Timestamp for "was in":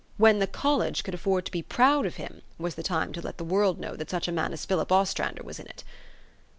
5.43-5.67